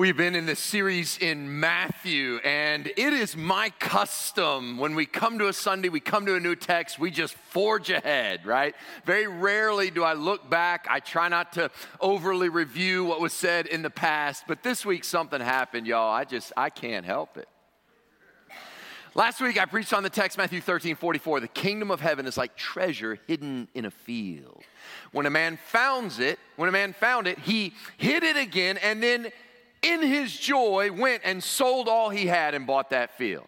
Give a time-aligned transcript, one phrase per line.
[0.00, 5.40] We've been in this series in Matthew, and it is my custom when we come
[5.40, 8.76] to a Sunday, we come to a new text, we just forge ahead, right?
[9.04, 10.86] Very rarely do I look back.
[10.88, 15.02] I try not to overly review what was said in the past, but this week
[15.02, 16.12] something happened, y'all.
[16.14, 17.48] I just, I can't help it.
[19.16, 21.40] Last week I preached on the text, Matthew 13, 44.
[21.40, 24.62] The kingdom of heaven is like treasure hidden in a field.
[25.10, 29.02] When a man founds it, when a man found it, he hid it again and
[29.02, 29.32] then
[29.82, 33.46] in his joy, went and sold all he had and bought that field.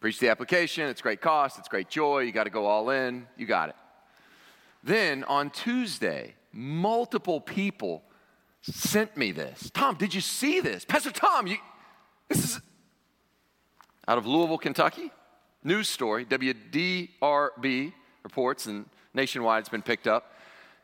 [0.00, 3.26] Preach the application, it's great cost, it's great joy, you got to go all in,
[3.36, 3.76] you got it.
[4.82, 8.02] Then on Tuesday, multiple people
[8.62, 9.70] sent me this.
[9.72, 10.84] Tom, did you see this?
[10.84, 11.56] Pastor Tom, you,
[12.28, 12.60] this is
[14.08, 15.12] out of Louisville, Kentucky.
[15.64, 17.92] News story, WDRB
[18.24, 20.31] reports, and nationwide it's been picked up.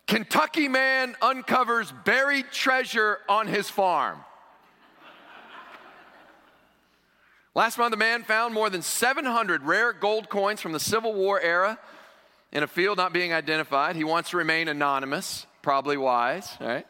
[0.09, 4.19] Kentucky man uncovers buried treasure on his farm.
[7.55, 11.41] Last month, a man found more than 700 rare gold coins from the Civil War
[11.41, 11.79] era
[12.53, 13.97] in a field not being identified.
[13.97, 16.87] He wants to remain anonymous, probably wise, right?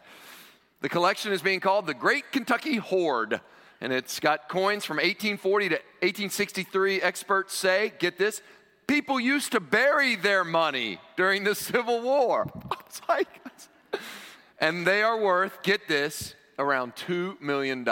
[0.81, 3.41] The collection is being called the Great Kentucky Hoard,
[3.81, 7.03] and it's got coins from 1840 to 1863.
[7.03, 8.43] Experts say, get this,
[8.89, 12.50] people used to bury their money during the Civil War.
[13.08, 13.28] like,
[14.58, 17.84] and they are worth, get this, around $2 million.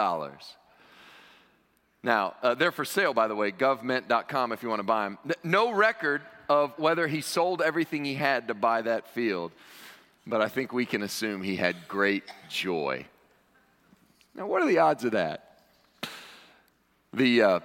[2.03, 5.17] Now, uh, they're for sale, by the way, govmint.com if you want to buy them.
[5.43, 9.51] No record of whether he sold everything he had to buy that field,
[10.25, 13.05] but I think we can assume he had great joy.
[14.35, 15.61] Now, what are the odds of that?
[17.13, 17.59] The, uh,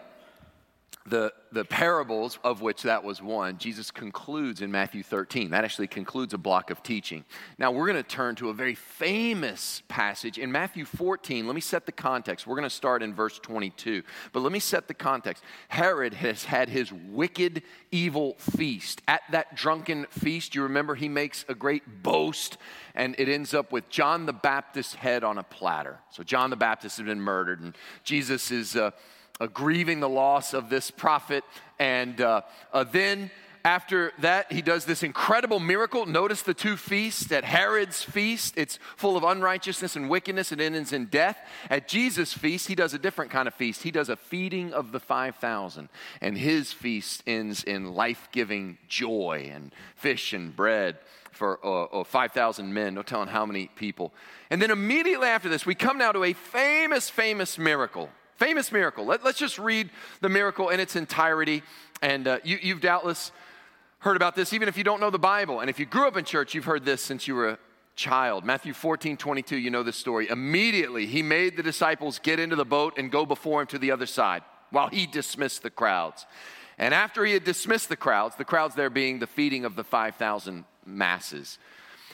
[1.05, 5.51] the, the parables of which that was one, Jesus concludes in Matthew 13.
[5.51, 7.25] That actually concludes a block of teaching.
[7.59, 11.47] Now we're going to turn to a very famous passage in Matthew 14.
[11.47, 12.47] Let me set the context.
[12.47, 14.03] We're going to start in verse 22.
[14.33, 15.43] But let me set the context.
[15.69, 19.03] Herod has had his wicked, evil feast.
[19.09, 22.59] At that drunken feast, you remember he makes a great boast,
[22.95, 25.99] and it ends up with John the Baptist's head on a platter.
[26.11, 28.77] So John the Baptist has been murdered, and Jesus is.
[28.77, 28.93] Uh,
[29.43, 31.43] uh, grieving the loss of this prophet.
[31.81, 32.43] And uh,
[32.73, 33.33] uh, then
[33.65, 36.07] after that, he does this incredible miracle.
[36.07, 37.31] Notice the two feasts.
[37.33, 41.39] At Herod's feast, it's full of unrighteousness and wickedness, and ends in death.
[41.71, 43.83] At Jesus' feast, he does a different kind of feast.
[43.83, 45.89] He does a feeding of the 5,000,
[46.21, 50.99] and his feast ends in life giving joy and fish and bread
[51.33, 54.13] for uh, uh 5,000 men, no telling how many people.
[54.51, 58.09] And then immediately after this, we come now to a famous, famous miracle
[58.43, 59.05] Famous miracle.
[59.07, 59.89] Let, us just read
[60.21, 61.63] the miracle in its entirety.
[62.03, 63.31] And uh, you, you've doubtless
[64.01, 65.61] heard about this, even if you don't know the Bible.
[65.61, 67.59] And if you grew up in church, you've heard this since you were a
[67.95, 68.45] child.
[68.45, 70.29] Matthew 14, 22, you know this story.
[70.29, 73.93] Immediately, he made the disciples get into the boat and go before him to the
[73.93, 76.27] other side while he dismissed the crowds.
[76.79, 79.85] And after he had dismissed the crowds, the crowds there being the feeding of the
[79.85, 81.59] 5,000 masses,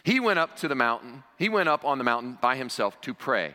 [0.04, 1.22] he went up to the mountain.
[1.38, 3.54] He went up on the mountain by himself to pray.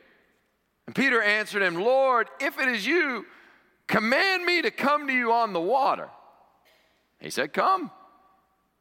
[0.87, 3.25] And Peter answered him, Lord, if it is you,
[3.87, 6.09] command me to come to you on the water.
[7.19, 7.91] He said, Come.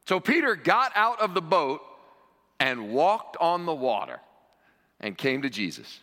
[0.06, 1.82] So Peter got out of the boat
[2.58, 4.18] and walked on the water
[4.98, 6.00] and came to Jesus.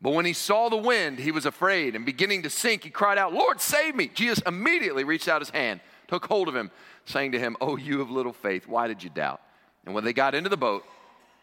[0.00, 3.18] But when he saw the wind, he was afraid and beginning to sink, he cried
[3.18, 4.10] out, Lord, save me.
[4.14, 6.70] Jesus immediately reached out his hand, took hold of him,
[7.04, 9.40] saying to him, Oh, you of little faith, why did you doubt?
[9.84, 10.84] And when they got into the boat,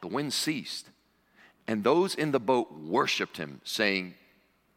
[0.02, 0.90] the wind ceased
[1.68, 4.16] and those in the boat worshiped him, saying,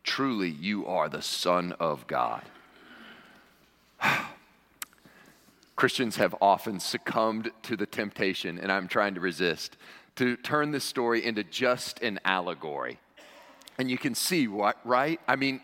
[0.04, 2.42] Truly, you are the Son of God.
[5.76, 9.76] Christians have often succumbed to the temptation, and I'm trying to resist,
[10.16, 12.98] to turn this story into just an allegory.
[13.78, 15.20] And you can see, right?
[15.28, 15.60] I mean,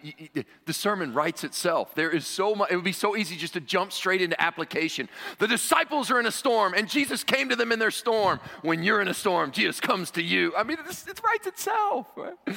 [0.66, 1.96] the sermon writes itself.
[1.96, 5.08] There is so much, it would be so easy just to jump straight into application.
[5.38, 8.38] The disciples are in a storm, and Jesus came to them in their storm.
[8.62, 10.52] When you're in a storm, Jesus comes to you.
[10.56, 12.34] I mean, it writes itself, right?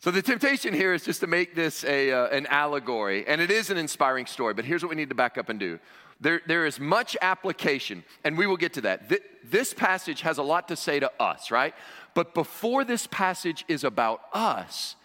[0.00, 3.50] So the temptation here is just to make this a, uh, an allegory, and it
[3.50, 5.80] is an inspiring story, but here's what we need to back up and do.
[6.20, 9.08] There, there is much application, and we will get to that.
[9.08, 11.74] Th- this passage has a lot to say to us, right?
[12.14, 14.96] But before this passage is about us,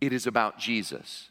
[0.00, 1.30] it is about Jesus.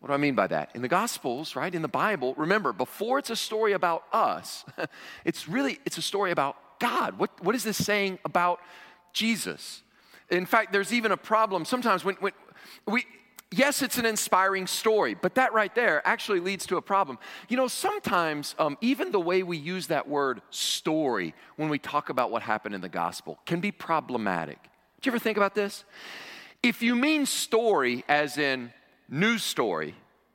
[0.00, 0.70] What do I mean by that?
[0.74, 4.64] In the Gospels, right, in the Bible, remember, before it's a story about us,
[5.24, 7.18] it's really, it's a story about God.
[7.18, 8.60] What, what is this saying about
[9.12, 9.82] Jesus?
[10.28, 12.32] In fact, there's even a problem sometimes when, when
[12.86, 13.06] we,
[13.56, 17.18] yes, it's an inspiring story, but that right there actually leads to a problem.
[17.48, 22.08] You know, sometimes um, even the way we use that word story when we talk
[22.08, 24.58] about what happened in the gospel can be problematic.
[25.00, 25.84] Do you ever think about this?
[26.62, 28.72] If you mean story as in
[29.08, 29.94] news story,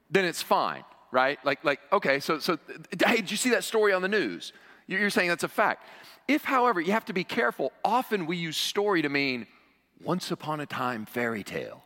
[0.10, 1.44] then it's fine, right?
[1.44, 2.58] Like, like okay, so, so
[3.04, 4.54] hey, did you see that story on the news?
[4.88, 5.86] You're saying that's a fact.
[6.28, 9.48] If, however, you have to be careful, often we use story to mean
[10.04, 11.84] once upon a time fairy tale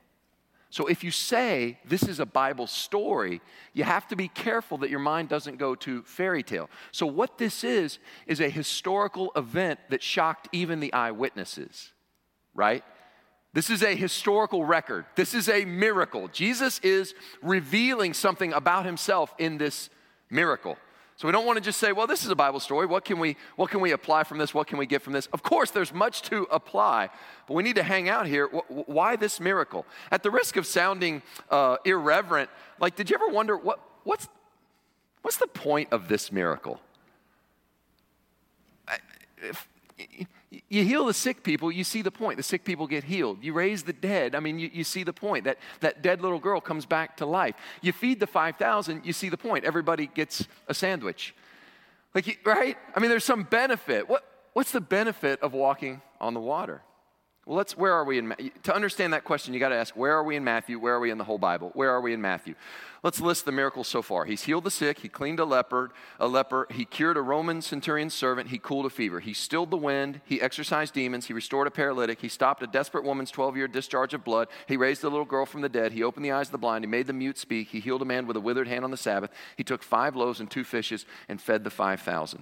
[0.73, 3.41] so if you say this is a Bible story,
[3.73, 6.67] you have to be careful that your mind doesn't go to fairy tale.
[6.91, 11.91] So what this is, is a historical event that shocked even the eyewitnesses,
[12.55, 12.83] right?
[13.53, 15.05] This is a historical record.
[15.15, 16.27] This is a miracle.
[16.29, 19.91] Jesus is revealing something about himself in this
[20.31, 20.75] miracle.
[21.15, 22.87] So we don't want to just say, well, this is a Bible story.
[22.87, 24.53] What can we what can we apply from this?
[24.53, 25.27] What can we get from this?
[25.27, 27.09] Of course, there's much to apply,
[27.47, 28.47] but we need to hang out here.
[28.47, 29.85] Why this miracle?
[30.11, 32.49] At the risk of sounding uh, irreverent,
[32.79, 34.27] like, did you ever wonder what what's
[35.21, 36.81] what's the point of this miracle?
[39.37, 39.67] If,
[40.69, 42.37] you heal the sick people, you see the point.
[42.37, 43.43] The sick people get healed.
[43.43, 45.45] You raise the dead, I mean, you, you see the point.
[45.45, 47.55] That, that dead little girl comes back to life.
[47.81, 49.65] You feed the 5,000, you see the point.
[49.65, 51.33] Everybody gets a sandwich.
[52.13, 52.77] Like, right?
[52.95, 54.07] I mean, there's some benefit.
[54.07, 54.23] What,
[54.53, 56.81] what's the benefit of walking on the water?
[57.45, 60.13] Well, let's, where are we in, to understand that question, you got to ask, where
[60.13, 60.79] are we in Matthew?
[60.79, 61.71] Where are we in the whole Bible?
[61.73, 62.55] Where are we in Matthew?
[63.03, 64.23] Let's list the miracles so far.
[64.23, 65.91] He's healed the sick, he cleaned a leper,
[66.21, 69.77] a leper, he cured a Roman centurion's servant, he cooled a fever, he stilled the
[69.77, 74.13] wind, he exorcised demons, he restored a paralytic, he stopped a desperate woman's 12-year discharge
[74.13, 76.53] of blood, he raised a little girl from the dead, he opened the eyes of
[76.53, 78.85] the blind, he made the mute speak, he healed a man with a withered hand
[78.85, 82.41] on the Sabbath, he took five loaves and two fishes and fed the 5,000.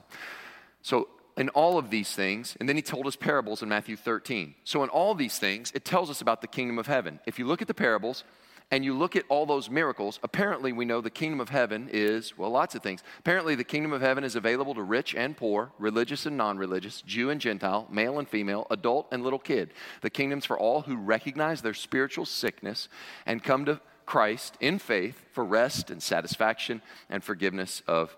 [0.83, 1.07] So
[1.42, 4.54] in all of these things, and then he told us parables in Matthew 13.
[4.64, 7.20] So, in all these things, it tells us about the kingdom of heaven.
[7.26, 8.24] If you look at the parables
[8.70, 12.38] and you look at all those miracles, apparently we know the kingdom of heaven is,
[12.38, 13.02] well, lots of things.
[13.18, 17.02] Apparently, the kingdom of heaven is available to rich and poor, religious and non religious,
[17.02, 19.74] Jew and Gentile, male and female, adult and little kid.
[20.02, 22.88] The kingdom's for all who recognize their spiritual sickness
[23.26, 28.16] and come to Christ in faith for rest and satisfaction and forgiveness of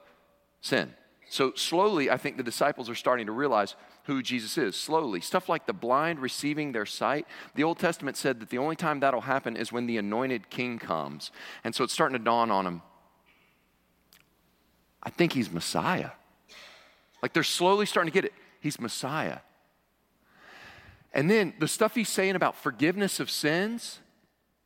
[0.59, 0.93] sin.
[1.33, 4.75] So, slowly, I think the disciples are starting to realize who Jesus is.
[4.75, 5.19] Slowly.
[5.19, 7.25] Stuff like the blind receiving their sight.
[7.55, 10.77] The Old Testament said that the only time that'll happen is when the anointed king
[10.77, 11.31] comes.
[11.63, 12.83] And so it's starting to dawn on them.
[15.01, 16.11] I think he's Messiah.
[17.23, 18.33] Like they're slowly starting to get it.
[18.59, 19.39] He's Messiah.
[21.15, 24.01] And then the stuff he's saying about forgiveness of sins,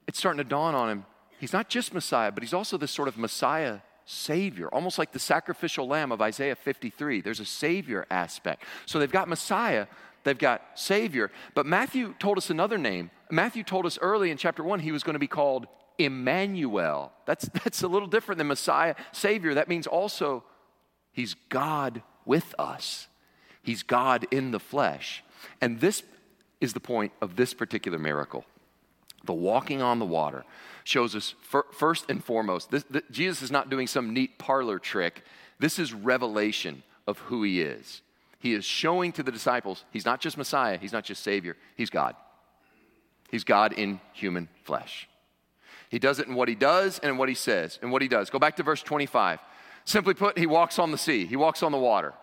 [0.06, 1.06] it's starting to dawn on him.
[1.40, 3.80] He's not just Messiah, but he's also this sort of Messiah
[4.10, 7.20] Savior, almost like the sacrificial lamb of Isaiah 53.
[7.20, 8.64] There's a Savior aspect.
[8.86, 9.88] So they've got Messiah,
[10.24, 11.30] they've got Savior.
[11.54, 13.12] But Matthew told us another name.
[13.30, 15.68] Matthew told us early in chapter 1 he was going to be called
[15.98, 17.12] Emmanuel.
[17.26, 19.54] That's, that's a little different than Messiah, Savior.
[19.54, 20.46] That means also
[21.12, 23.10] he's God with us,
[23.62, 25.22] he's God in the flesh.
[25.60, 26.02] And this
[26.62, 28.46] is the point of this particular miracle
[29.28, 30.44] the walking on the water
[30.84, 31.36] shows us
[31.72, 35.24] first and foremost this, this, Jesus is not doing some neat parlor trick.
[35.60, 38.02] This is revelation of who he is.
[38.40, 41.90] He is showing to the disciples he's not just Messiah, he's not just Savior, he's
[41.90, 42.16] God.
[43.30, 45.10] He's God in human flesh.
[45.90, 48.08] He does it in what he does and in what he says and what he
[48.08, 48.30] does.
[48.30, 49.40] Go back to verse 25.
[49.86, 52.14] Simply put, he walks on the sea, he walks on the water.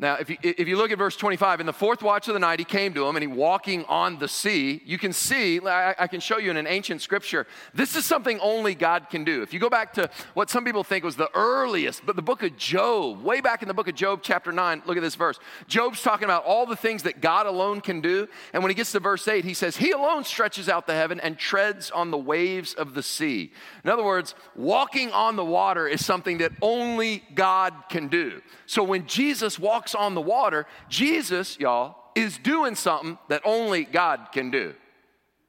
[0.00, 2.38] Now, if you, if you look at verse 25, in the fourth watch of the
[2.38, 4.80] night, he came to him and he walking on the sea.
[4.84, 8.38] You can see, I, I, can show you in an ancient scripture, this is something
[8.38, 9.42] only God can do.
[9.42, 12.44] If you go back to what some people think was the earliest, but the book
[12.44, 15.40] of Job, way back in the book of Job, chapter 9, look at this verse.
[15.66, 18.28] Job's talking about all the things that God alone can do.
[18.52, 21.18] And when he gets to verse 8, he says, He alone stretches out the heaven
[21.18, 23.52] and treads on the waves of the sea.
[23.82, 28.42] In other words, walking on the water is something that only God can do.
[28.66, 34.28] So when Jesus walks on the water, Jesus, y'all, is doing something that only God
[34.32, 34.74] can do,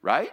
[0.02, 0.32] right?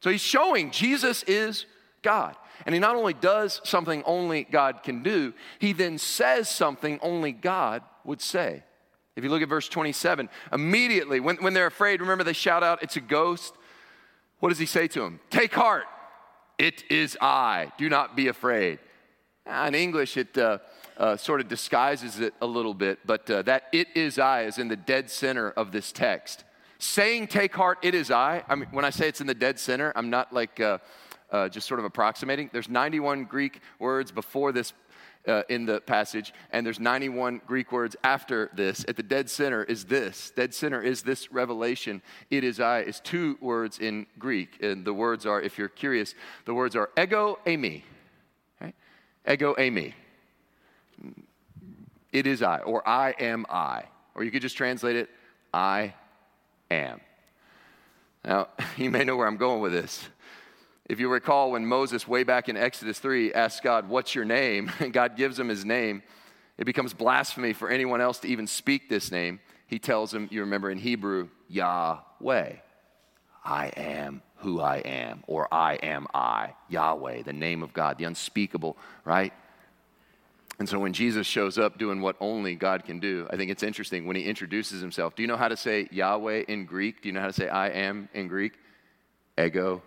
[0.00, 1.66] So he's showing Jesus is
[2.02, 2.36] God.
[2.66, 7.32] And he not only does something only God can do, he then says something only
[7.32, 8.62] God would say.
[9.16, 12.82] If you look at verse 27, immediately when, when they're afraid, remember they shout out,
[12.82, 13.54] It's a ghost.
[14.38, 15.20] What does he say to them?
[15.28, 15.84] Take heart,
[16.58, 17.72] it is I.
[17.76, 18.78] Do not be afraid.
[19.46, 20.58] Ah, in English, it, uh,
[21.00, 24.58] uh, sort of disguises it a little bit, but uh, that it is I is
[24.58, 26.44] in the dead center of this text.
[26.78, 28.44] Saying, take heart, it is I.
[28.48, 30.78] I mean, when I say it's in the dead center, I'm not like uh,
[31.30, 32.50] uh just sort of approximating.
[32.52, 34.74] There's 91 Greek words before this
[35.26, 38.84] uh, in the passage, and there's 91 Greek words after this.
[38.86, 40.32] At the dead center is this.
[40.36, 42.02] Dead center is this revelation.
[42.30, 46.14] It is I is two words in Greek, and the words are, if you're curious,
[46.44, 47.84] the words are ego eimi.
[48.60, 48.74] Right?
[49.26, 49.94] Ego eimi.
[52.12, 53.84] It is I, or I am I.
[54.14, 55.08] Or you could just translate it,
[55.54, 55.94] I
[56.70, 57.00] am.
[58.24, 60.08] Now, you may know where I'm going with this.
[60.88, 64.72] If you recall, when Moses, way back in Exodus 3, asked God, What's your name?
[64.80, 66.02] and God gives him his name,
[66.58, 69.40] it becomes blasphemy for anyone else to even speak this name.
[69.66, 72.56] He tells him, you remember in Hebrew, Yahweh.
[73.44, 78.04] I am who I am, or I am I, Yahweh, the name of God, the
[78.04, 79.32] unspeakable, right?
[80.60, 83.62] And so when Jesus shows up doing what only God can do, I think it's
[83.62, 85.16] interesting when he introduces himself.
[85.16, 87.00] Do you know how to say Yahweh in Greek?
[87.00, 88.52] Do you know how to say I am in Greek?
[89.38, 89.82] Ego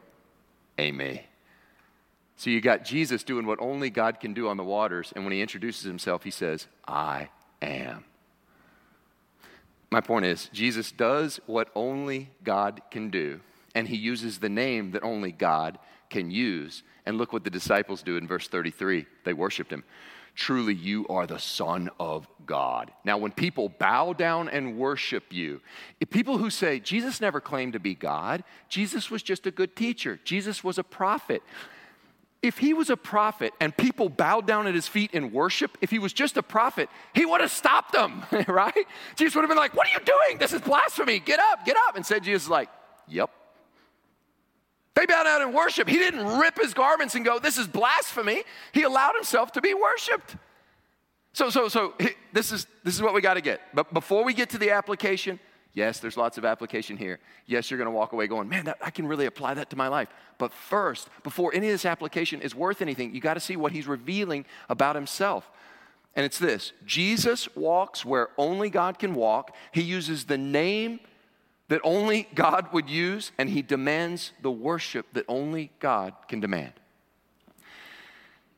[0.79, 1.21] eimi.
[2.37, 5.31] So you got Jesus doing what only God can do on the waters, and when
[5.31, 7.29] he introduces himself, he says, I
[7.61, 8.03] am.
[9.91, 13.41] My point is, Jesus does what only God can do,
[13.75, 15.77] and he uses the name that only God
[16.09, 16.81] can use.
[17.05, 19.05] And look what the disciples do in verse 33.
[19.23, 19.83] They worshiped him.
[20.35, 22.91] Truly, you are the Son of God.
[23.05, 25.61] Now, when people bow down and worship you,
[26.09, 30.19] people who say, Jesus never claimed to be God, Jesus was just a good teacher,
[30.23, 31.43] Jesus was a prophet.
[32.41, 35.89] If he was a prophet and people bowed down at his feet in worship, if
[35.89, 38.85] he was just a prophet, he would have stopped them, right?
[39.15, 40.39] Jesus would have been like, What are you doing?
[40.39, 41.19] This is blasphemy.
[41.19, 41.95] Get up, get up.
[41.95, 42.67] And said, Jesus, like,
[43.07, 43.29] Yep,
[44.95, 45.87] they bowed down and worship.
[45.89, 48.43] He didn't rip his garments and go, This is blasphemy.
[48.71, 50.35] He allowed himself to be worshiped.
[51.33, 51.95] So, so, so
[52.31, 53.61] this is this is what we got to get.
[53.73, 55.39] But before we get to the application,
[55.73, 57.19] yes, there's lots of application here.
[57.47, 59.75] Yes, you're going to walk away going, man, that, I can really apply that to
[59.75, 60.09] my life.
[60.37, 63.71] But first, before any of this application is worth anything, you got to see what
[63.71, 65.49] he's revealing about himself.
[66.15, 69.55] And it's this Jesus walks where only God can walk.
[69.71, 70.99] He uses the name
[71.73, 76.73] that only God would use, and he demands the worship that only God can demand.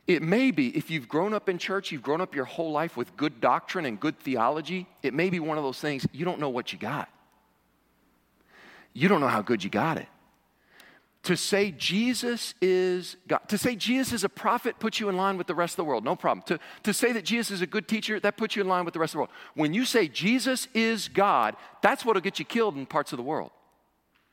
[0.06, 2.98] It may be, if you've grown up in church, you've grown up your whole life
[2.98, 6.42] with good doctrine and good theology, it may be one of those things you don't
[6.42, 7.08] know what you got.
[8.92, 10.10] You don't know how good you got it
[11.26, 15.38] to say Jesus is God, to say Jesus is a prophet puts you in line
[15.38, 16.44] with the rest of the world, no problem.
[16.46, 18.94] To, to say that Jesus is a good teacher, that puts you in line with
[18.94, 19.32] the rest of the world.
[19.56, 23.24] When you say Jesus is God, that's what'll get you killed in parts of the
[23.24, 23.50] world.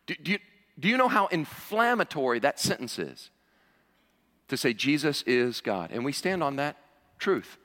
[0.07, 0.39] Do, do, you,
[0.79, 3.31] do you know how inflammatory that sentence is?
[4.49, 5.93] To say Jesus is God.
[5.93, 6.77] And we stand on that
[7.19, 7.57] truth.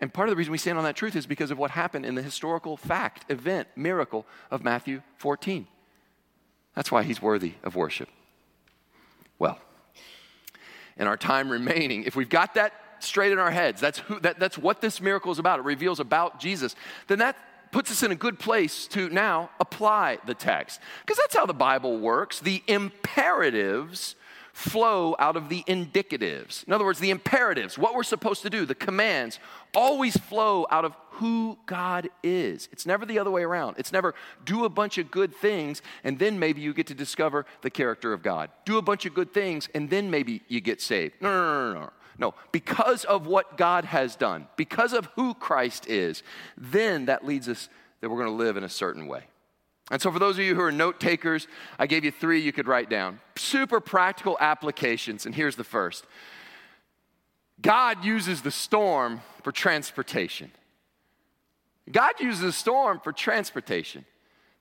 [0.00, 2.04] And part of the reason we stand on that truth is because of what happened
[2.04, 5.68] in the historical fact, event, miracle of Matthew 14.
[6.74, 8.08] That's why he's worthy of worship.
[9.38, 9.58] Well,
[10.96, 14.38] in our time remaining, if we've got that straight in our heads, that's, who, that,
[14.38, 15.58] that's what this miracle is about.
[15.58, 16.74] It reveals about Jesus.
[17.08, 17.36] Then that
[17.72, 20.80] puts us in a good place to now apply the text.
[21.00, 22.38] Because that's how the Bible works.
[22.38, 24.14] The imperatives
[24.54, 26.64] flow out of the indicatives.
[26.64, 29.40] In other words, the imperatives, what we're supposed to do, the commands,
[29.74, 32.68] always flow out of who God is.
[32.70, 33.76] It's never the other way around.
[33.78, 37.46] It's never do a bunch of good things and then maybe you get to discover
[37.62, 38.48] the character of God.
[38.64, 41.14] Do a bunch of good things and then maybe you get saved.
[41.20, 41.90] No, no, no, no, no.
[42.16, 46.22] No, because of what God has done, because of who Christ is,
[46.56, 47.68] then that leads us
[48.00, 49.24] that we're going to live in a certain way.
[49.90, 51.46] And so, for those of you who are note takers,
[51.78, 53.20] I gave you three you could write down.
[53.36, 56.06] Super practical applications, and here's the first
[57.60, 60.50] God uses the storm for transportation.
[61.90, 64.04] God uses the storm for transportation.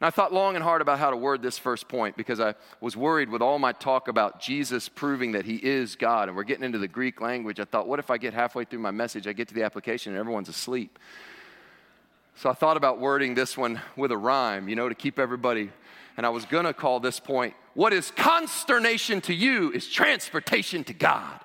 [0.01, 2.55] And I thought long and hard about how to word this first point because I
[2.81, 6.43] was worried with all my talk about Jesus proving that he is God, and we're
[6.43, 7.61] getting into the Greek language.
[7.61, 10.11] I thought, what if I get halfway through my message, I get to the application,
[10.11, 10.99] and everyone's asleep?
[12.35, 15.69] So I thought about wording this one with a rhyme, you know, to keep everybody.
[16.17, 20.83] And I was going to call this point, What is consternation to you is transportation
[20.85, 21.39] to God.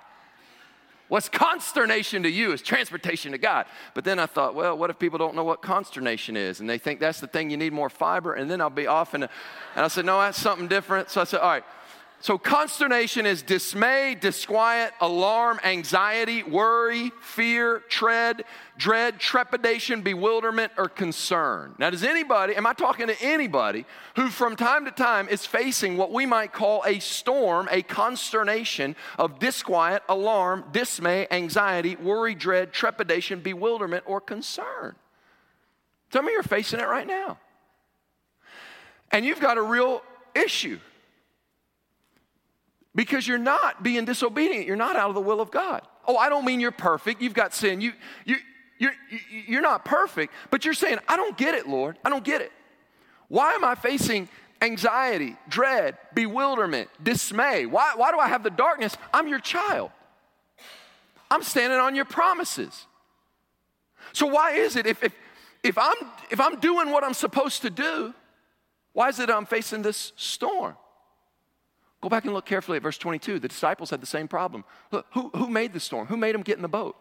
[1.08, 3.64] What's consternation to you is transportation to God.
[3.94, 6.60] But then I thought, well, what if people don't know what consternation is?
[6.60, 9.14] And they think that's the thing you need more fiber, and then I'll be off.
[9.14, 9.30] And, and
[9.84, 11.08] I said, no, that's something different.
[11.08, 11.64] So I said, all right,
[12.20, 18.42] So, consternation is dismay, disquiet, alarm, anxiety, worry, fear, tread,
[18.76, 21.76] dread, trepidation, bewilderment, or concern.
[21.78, 25.96] Now, does anybody, am I talking to anybody who from time to time is facing
[25.96, 32.72] what we might call a storm, a consternation of disquiet, alarm, dismay, anxiety, worry, dread,
[32.72, 34.96] trepidation, bewilderment, or concern?
[36.12, 37.38] Some of you are facing it right now.
[39.12, 40.02] And you've got a real
[40.34, 40.80] issue
[42.98, 44.66] because you're not being disobedient.
[44.66, 45.82] You're not out of the will of God.
[46.04, 47.22] Oh, I don't mean you're perfect.
[47.22, 47.80] You've got sin.
[47.80, 47.92] You,
[48.24, 48.34] you,
[48.76, 48.92] you're,
[49.46, 51.96] you're not perfect, but you're saying, I don't get it, Lord.
[52.04, 52.50] I don't get it.
[53.28, 54.28] Why am I facing
[54.60, 57.66] anxiety, dread, bewilderment, dismay?
[57.66, 58.96] Why, why do I have the darkness?
[59.14, 59.92] I'm your child.
[61.30, 62.86] I'm standing on your promises.
[64.12, 65.14] So why is it if, if,
[65.62, 65.94] if, I'm,
[66.32, 68.12] if I'm doing what I'm supposed to do,
[68.92, 70.74] why is it I'm facing this storm?
[72.00, 73.38] Go back and look carefully at verse 22.
[73.40, 74.64] The disciples had the same problem.
[74.92, 76.06] Look, who, who made the storm?
[76.06, 76.96] Who made them get in the boat?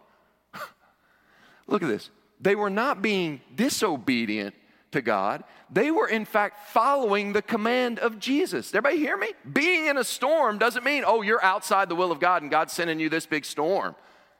[1.68, 2.10] look at this.
[2.42, 4.56] They were not being disobedient
[4.92, 5.44] to God.
[5.70, 8.74] They were, in fact, following the command of Jesus.
[8.74, 9.34] Everybody hear me?
[9.51, 12.74] Being in a storm doesn't mean, oh, you're outside the will of God and God's
[12.74, 13.96] sending you this big storm.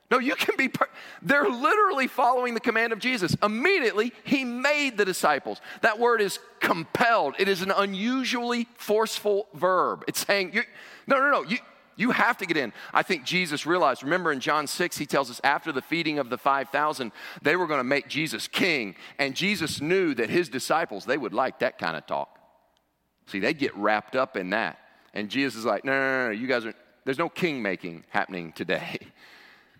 [0.10, 0.90] No, you can be, per-
[1.22, 3.36] they're literally following the command of Jesus.
[3.44, 5.60] Immediately, he made the disciples.
[5.82, 10.06] That word is compelled, it is an unusually forceful verb.
[10.08, 10.54] It's saying,
[11.08, 11.58] no, no, no, you,
[11.98, 12.72] you have to get in.
[12.94, 16.30] I think Jesus realized, remember in John 6, he tells us after the feeding of
[16.30, 17.12] the 5,000,
[17.42, 18.96] they were going to make Jesus king.
[19.18, 22.40] And Jesus knew that his disciples, they would like that kind of talk.
[23.26, 24.80] See, they'd get wrapped up in that.
[25.14, 26.74] And Jesus is like, no, no, no, no you guys are,
[27.04, 29.00] there's no king making happening today.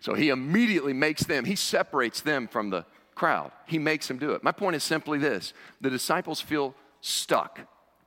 [0.00, 3.50] So he immediately makes them, he separates them from the crowd.
[3.66, 4.42] He makes them do it.
[4.42, 7.60] My point is simply this the disciples feel stuck,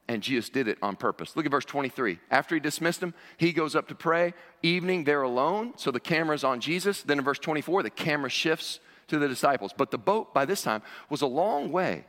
[0.07, 1.35] and Jesus did it on purpose.
[1.35, 2.19] Look at verse 23.
[2.29, 4.33] After he dismissed them, he goes up to pray.
[4.63, 7.03] Evening, they're alone, so the camera's on Jesus.
[7.03, 9.73] Then in verse 24, the camera shifts to the disciples.
[9.75, 12.05] But the boat by this time was a long way.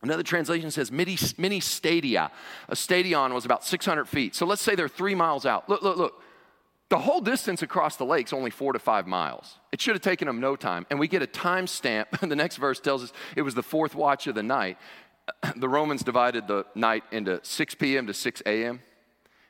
[0.00, 2.30] Another translation says mini stadia.
[2.68, 4.36] A stadion was about 600 feet.
[4.36, 5.68] So let's say they're three miles out.
[5.68, 6.22] Look, look, look.
[6.90, 9.58] The whole distance across the lake is only four to five miles.
[9.72, 10.86] It should have taken them no time.
[10.90, 12.08] And we get a time stamp.
[12.20, 14.78] the next verse tells us it was the fourth watch of the night.
[15.56, 18.06] The Romans divided the night into 6 p.m.
[18.06, 18.80] to 6 a.m.,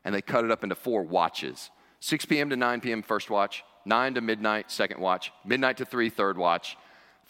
[0.04, 2.50] and they cut it up into four watches 6 p.m.
[2.50, 6.76] to 9 p.m., first watch, 9 to midnight, second watch, midnight to 3, third watch,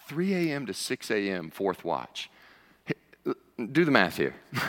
[0.06, 0.66] 3 a.m.
[0.66, 2.30] to 6 a.m., fourth watch.
[3.24, 4.34] Do the math here.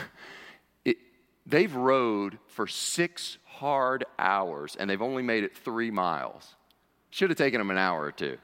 [1.50, 6.56] They've rowed for six hard hours and they've only made it three miles.
[7.10, 8.38] Should have taken them an hour or two.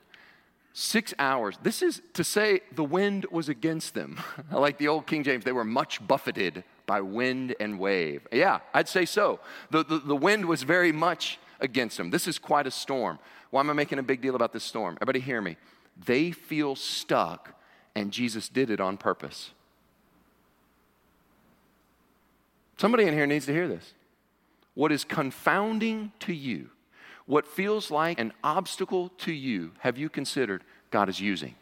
[0.73, 1.57] Six hours.
[1.61, 4.19] This is to say the wind was against them.
[4.51, 8.27] like the old King James, they were much buffeted by wind and wave.
[8.31, 9.39] Yeah, I'd say so.
[9.69, 12.09] The, the, the wind was very much against them.
[12.09, 13.19] This is quite a storm.
[13.51, 14.97] Why am I making a big deal about this storm?
[14.97, 15.57] Everybody hear me.
[16.05, 17.55] They feel stuck,
[17.95, 19.51] and Jesus did it on purpose.
[22.77, 23.93] Somebody in here needs to hear this
[24.73, 26.69] what is confounding to you,
[27.25, 31.55] what feels like an obstacle to you, have you considered God is using?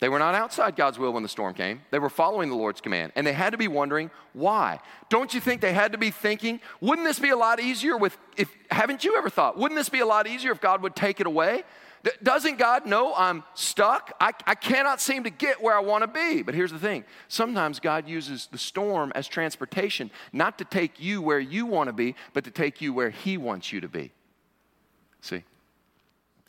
[0.00, 1.82] They were not outside God's will when the storm came.
[1.90, 3.12] They were following the Lord's command.
[3.14, 4.80] And they had to be wondering why.
[5.10, 8.16] Don't you think they had to be thinking, wouldn't this be a lot easier with
[8.38, 11.20] if haven't you ever thought, wouldn't this be a lot easier if God would take
[11.20, 11.64] it away?
[12.22, 14.12] Doesn't God know I'm stuck?
[14.20, 16.42] I, I cannot seem to get where I want to be.
[16.42, 21.20] But here's the thing sometimes God uses the storm as transportation, not to take you
[21.20, 24.12] where you want to be, but to take you where He wants you to be.
[25.20, 25.44] See?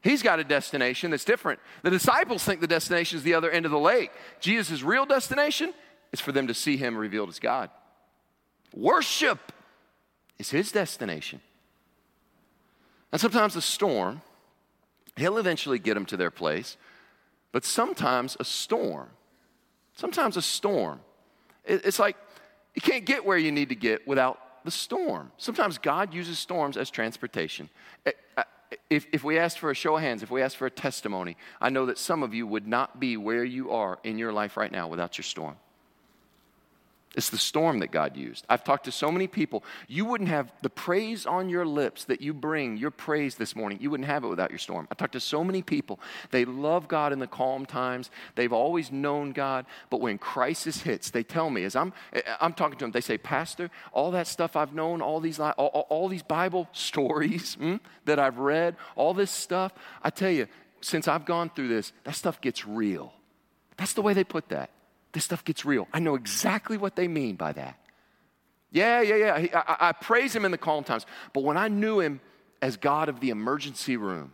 [0.01, 1.59] He's got a destination that's different.
[1.83, 4.11] The disciples think the destination is the other end of the lake.
[4.39, 5.73] Jesus' real destination
[6.13, 7.69] is for them to see Him revealed as God.
[8.73, 9.51] Worship
[10.39, 11.41] is His destination.
[13.11, 14.21] And sometimes the storm
[15.21, 16.77] He'll eventually get them to their place.
[17.51, 19.09] But sometimes a storm,
[19.93, 21.01] sometimes a storm,
[21.63, 22.17] it's like
[22.73, 25.31] you can't get where you need to get without the storm.
[25.37, 27.69] Sometimes God uses storms as transportation.
[28.05, 28.43] Eh, uh,
[28.89, 31.37] if, if we asked for a show of hands, if we asked for a testimony,
[31.59, 34.57] I know that some of you would not be where you are in your life
[34.57, 35.55] right now without your storm.
[37.13, 38.45] It's the storm that God used.
[38.47, 39.65] I've talked to so many people.
[39.89, 43.79] You wouldn't have the praise on your lips that you bring, your praise this morning,
[43.81, 44.87] you wouldn't have it without your storm.
[44.89, 45.99] I talked to so many people.
[46.31, 48.11] They love God in the calm times.
[48.35, 51.91] They've always known God, but when crisis hits, they tell me, as I'm,
[52.39, 55.85] I'm talking to them, they say, Pastor, all that stuff I've known, all these, all,
[55.89, 60.47] all these Bible stories hmm, that I've read, all this stuff, I tell you,
[60.79, 63.13] since I've gone through this, that stuff gets real.
[63.75, 64.69] That's the way they put that
[65.13, 65.87] this stuff gets real.
[65.93, 67.77] I know exactly what they mean by that.
[68.71, 69.63] Yeah, yeah, yeah.
[69.67, 71.05] I, I praise him in the calm times.
[71.33, 72.21] But when I knew him
[72.61, 74.31] as God of the emergency room,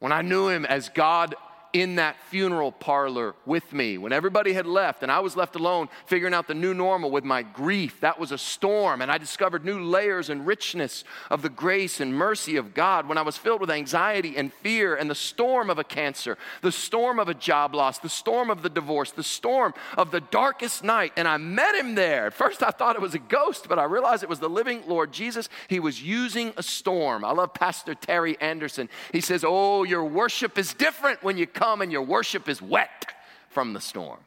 [0.00, 1.34] when I knew him as God
[1.72, 5.88] in that funeral parlor with me when everybody had left and I was left alone
[6.06, 8.00] figuring out the new normal with my grief.
[8.00, 12.14] That was a storm, and I discovered new layers and richness of the grace and
[12.14, 15.78] mercy of God when I was filled with anxiety and fear and the storm of
[15.78, 19.74] a cancer, the storm of a job loss, the storm of the divorce, the storm
[19.96, 21.12] of the darkest night.
[21.16, 22.26] And I met him there.
[22.26, 24.82] At first, I thought it was a ghost, but I realized it was the living
[24.86, 25.48] Lord Jesus.
[25.68, 27.24] He was using a storm.
[27.24, 28.88] I love Pastor Terry Anderson.
[29.12, 33.12] He says, Oh, your worship is different when you come and your worship is wet
[33.48, 34.20] from the storm.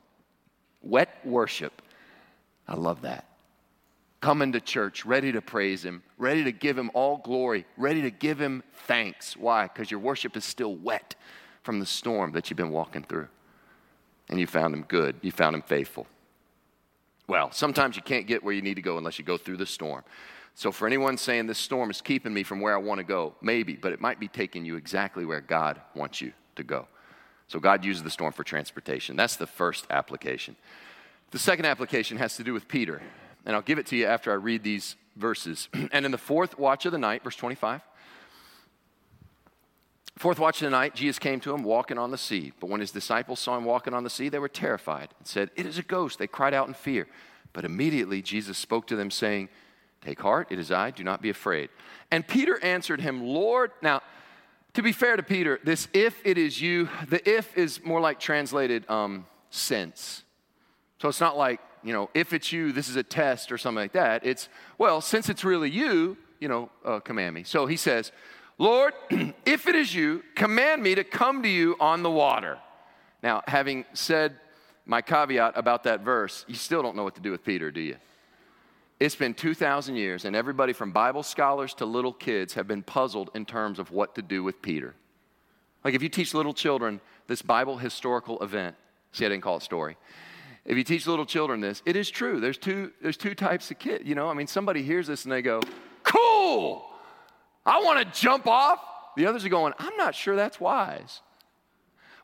[0.82, 1.82] Wet worship.
[2.68, 3.26] I love that.
[4.20, 8.12] Coming to church, ready to praise Him, ready to give Him all glory, ready to
[8.12, 9.36] give Him thanks.
[9.36, 9.64] Why?
[9.64, 11.16] Because your worship is still wet
[11.64, 13.28] from the storm that you've been walking through.
[14.30, 16.08] And you found Him good, you found Him faithful.
[17.28, 19.66] Well, sometimes you can't get where you need to go unless you go through the
[19.66, 20.04] storm.
[20.54, 23.36] So, for anyone saying this storm is keeping me from where I want to go,
[23.42, 26.88] maybe, but it might be taking you exactly where God wants you to go.
[27.52, 29.18] So God uses the storm for transportation.
[29.18, 30.56] That's the first application.
[31.32, 33.02] The second application has to do with Peter.
[33.46, 35.68] And I'll give it to you after I read these verses.
[35.92, 37.82] and in the fourth watch of the night, verse 25,
[40.18, 42.54] fourth watch of the night, Jesus came to him walking on the sea.
[42.62, 45.52] But when his disciples saw him walking on the sea, they were terrified and said,
[45.58, 46.20] It is a ghost.
[46.20, 47.06] They cried out in fear.
[47.52, 49.50] But immediately Jesus spoke to them, saying,
[50.00, 51.68] Take heart, it is I, do not be afraid.
[52.12, 54.04] And Peter answered him, Lord, now,
[54.74, 58.20] to be fair to Peter, this if it is you, the if is more like
[58.20, 60.24] translated um, since.
[61.02, 63.82] So it's not like, you know, if it's you, this is a test or something
[63.82, 64.26] like that.
[64.26, 67.44] It's, well, since it's really you, you know, uh, command me.
[67.44, 68.12] So he says,
[68.58, 68.94] Lord,
[69.46, 72.60] if it is you, command me to come to you on the water.
[73.24, 74.36] Now, having said
[74.86, 77.82] my caveat about that verse, you still don't know what to do with Peter, do
[77.82, 77.98] you?
[79.02, 83.32] It's been 2,000 years, and everybody from Bible scholars to little kids have been puzzled
[83.34, 84.94] in terms of what to do with Peter.
[85.84, 88.76] Like if you teach little children this Bible historical event,
[89.12, 89.98] see, I didn't call it story.
[90.66, 92.40] If you teach little children this, it is true.
[92.40, 94.06] There's two, there's two types of kids.
[94.06, 95.62] You know, I mean, somebody hears this and they go,
[96.04, 96.86] cool,
[97.66, 98.78] I want to jump off.
[99.18, 101.22] The others are going, I'm not sure that's wise.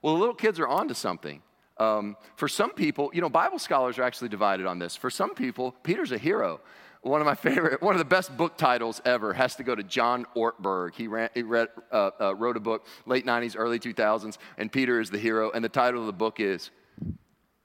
[0.03, 1.41] Well, the little kids are onto something.
[1.79, 4.95] Um, for some people, you know, Bible scholars are actually divided on this.
[4.95, 6.59] For some people, Peter's a hero.
[7.01, 9.83] One of my favorite, one of the best book titles ever has to go to
[9.83, 10.95] John Ortberg.
[10.95, 14.99] He, ran, he read, uh, uh, wrote a book, late 90s, early 2000s, and Peter
[14.99, 15.51] is the hero.
[15.51, 16.71] And the title of the book is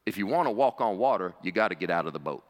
[0.06, 2.44] If You Want to Walk on Water, You Got to Get Out of the Boat.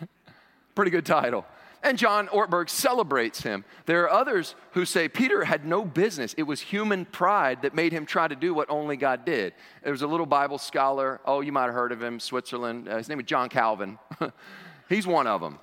[0.74, 1.46] Pretty good title.
[1.82, 3.64] And John Ortberg celebrates him.
[3.84, 6.34] There are others who say Peter had no business.
[6.34, 9.54] It was human pride that made him try to do what only God did.
[9.82, 12.88] There was a little Bible scholar, oh, you might have heard of him, Switzerland.
[12.88, 13.98] Uh, his name was John Calvin.
[14.88, 15.58] He's one of them.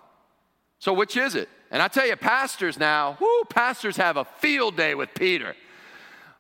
[0.80, 1.49] So, which is it?
[1.71, 5.56] And I tell you, pastors now, whoo, pastors have a field day with Peter.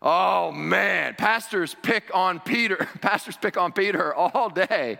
[0.05, 2.75] Oh man, pastors pick on Peter.
[3.01, 4.99] Pastors pick on Peter all day.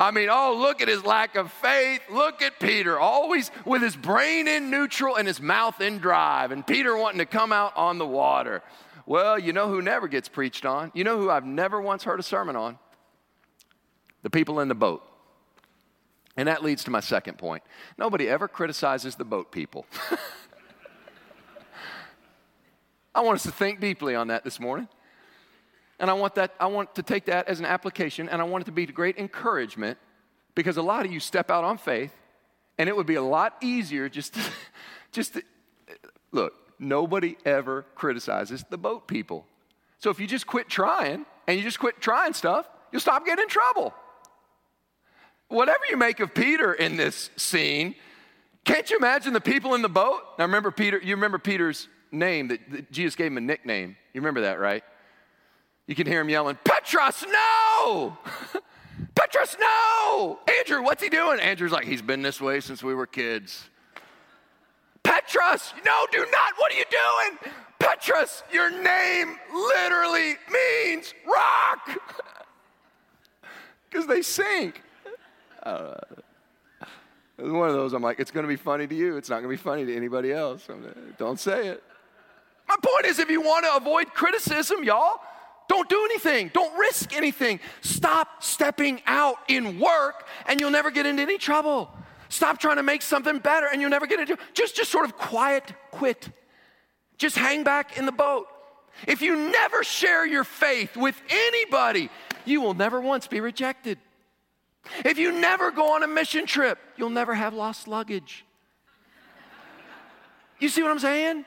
[0.00, 2.00] I mean, oh, look at his lack of faith.
[2.10, 6.66] Look at Peter, always with his brain in neutral and his mouth in drive, and
[6.66, 8.62] Peter wanting to come out on the water.
[9.04, 10.90] Well, you know who never gets preached on?
[10.94, 12.78] You know who I've never once heard a sermon on?
[14.22, 15.06] The people in the boat.
[16.34, 17.62] And that leads to my second point.
[17.98, 19.84] Nobody ever criticizes the boat people.
[23.14, 24.88] I want us to think deeply on that this morning.
[26.00, 28.62] And I want that, I want to take that as an application and I want
[28.62, 29.98] it to be great encouragement
[30.54, 32.12] because a lot of you step out on faith
[32.78, 34.40] and it would be a lot easier just to,
[35.12, 35.42] just to,
[36.32, 39.46] look, nobody ever criticizes the boat people.
[39.98, 43.42] So if you just quit trying and you just quit trying stuff, you'll stop getting
[43.42, 43.92] in trouble.
[45.48, 47.94] Whatever you make of Peter in this scene,
[48.64, 50.22] can't you imagine the people in the boat?
[50.38, 53.96] Now remember Peter, you remember Peter's name that, that Jesus gave him a nickname.
[54.14, 54.82] You remember that, right?
[55.90, 58.16] You can hear him yelling, Petros, no!
[59.16, 60.38] Petros, no!
[60.60, 61.40] Andrew, what's he doing?
[61.40, 63.68] Andrew's like, he's been this way since we were kids.
[65.02, 66.52] Petros, no, do not.
[66.58, 67.52] What are you doing?
[67.80, 71.98] Petros, your name literally means rock.
[73.90, 74.82] Because they sink.
[75.64, 75.94] Uh,
[77.36, 79.16] it was one of those, I'm like, it's going to be funny to you.
[79.16, 80.68] It's not going to be funny to anybody else.
[81.18, 81.82] Don't say it.
[82.68, 85.18] My point is, if you want to avoid criticism, y'all,
[85.70, 86.50] don't do anything.
[86.52, 87.60] Don't risk anything.
[87.80, 91.88] Stop stepping out in work and you'll never get into any trouble.
[92.28, 95.16] Stop trying to make something better and you'll never get into just just sort of
[95.16, 96.28] quiet quit.
[97.18, 98.48] Just hang back in the boat.
[99.06, 102.10] If you never share your faith with anybody,
[102.44, 103.96] you will never once be rejected.
[105.04, 108.44] If you never go on a mission trip, you'll never have lost luggage.
[110.58, 111.44] You see what I'm saying?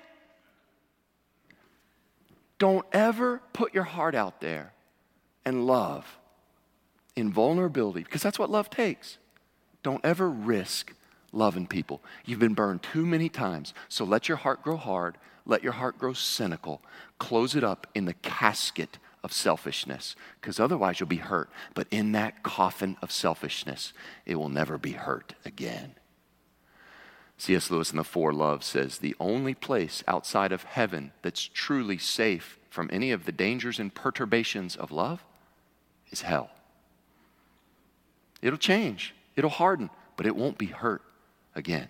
[2.57, 4.73] Don't ever put your heart out there
[5.45, 6.17] and love
[7.15, 9.17] in vulnerability because that's what love takes.
[9.81, 10.93] Don't ever risk
[11.31, 12.01] loving people.
[12.25, 13.73] You've been burned too many times.
[13.89, 16.81] So let your heart grow hard, let your heart grow cynical.
[17.19, 21.49] Close it up in the casket of selfishness because otherwise you'll be hurt.
[21.73, 23.93] But in that coffin of selfishness,
[24.25, 25.95] it will never be hurt again.
[27.43, 27.69] C.S.
[27.69, 32.57] Lewis in The Four Loves says the only place outside of heaven that's truly safe
[32.69, 35.25] from any of the dangers and perturbations of love
[36.09, 36.51] is hell.
[38.41, 41.01] It'll change, it'll harden, but it won't be hurt
[41.53, 41.89] again.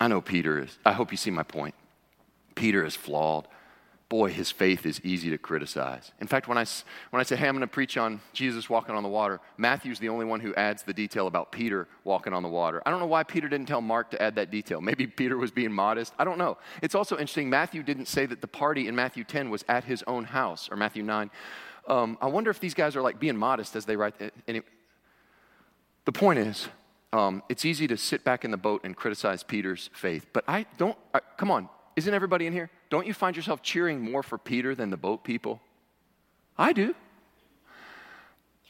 [0.00, 1.74] I know Peter is, I hope you see my point.
[2.54, 3.46] Peter is flawed
[4.08, 6.12] boy, his faith is easy to criticize.
[6.20, 6.64] In fact, when I,
[7.10, 9.98] when I say, hey, I'm going to preach on Jesus walking on the water, Matthew's
[9.98, 12.80] the only one who adds the detail about Peter walking on the water.
[12.86, 14.80] I don't know why Peter didn't tell Mark to add that detail.
[14.80, 16.12] Maybe Peter was being modest.
[16.18, 16.56] I don't know.
[16.82, 20.04] It's also interesting, Matthew didn't say that the party in Matthew 10 was at his
[20.06, 21.30] own house, or Matthew 9.
[21.88, 24.14] Um, I wonder if these guys are like being modest as they write.
[24.46, 24.62] Any,
[26.04, 26.68] the point is,
[27.12, 30.66] um, it's easy to sit back in the boat and criticize Peter's faith, but I
[30.78, 32.70] don't, I, come on, isn't everybody in here?
[32.90, 35.60] Don't you find yourself cheering more for Peter than the boat people?
[36.58, 36.94] I do.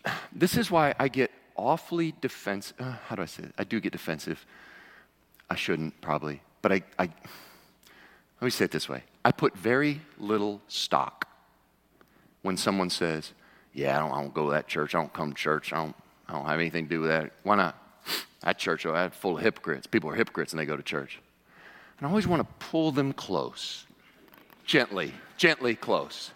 [0.33, 2.77] This is why I get awfully defensive.
[2.79, 3.55] Uh, how do I say it?
[3.59, 4.45] I do get defensive.
[5.49, 7.05] I shouldn't probably, but I, I,
[8.41, 11.27] let me say it this way I put very little stock
[12.43, 13.33] when someone says,
[13.73, 14.95] Yeah, I don't, I don't go to that church.
[14.95, 15.73] I don't come to church.
[15.73, 15.97] I don't,
[16.29, 17.33] I don't have anything to do with that.
[17.43, 17.77] Why not?
[18.43, 19.87] That church, oh, that's full of hypocrites.
[19.87, 21.21] People are hypocrites and they go to church.
[21.99, 23.86] And I always want to pull them close,
[24.67, 26.33] gently, gently close,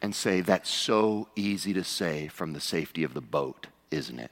[0.00, 4.30] and say, That's so easy to say from the safety of the boat, isn't it?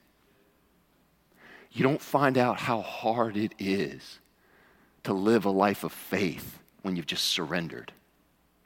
[1.72, 4.18] You don't find out how hard it is
[5.04, 7.92] to live a life of faith when you've just surrendered